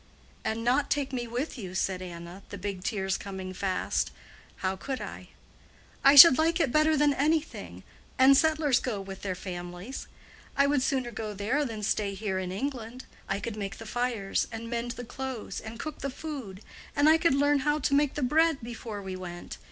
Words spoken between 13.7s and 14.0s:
the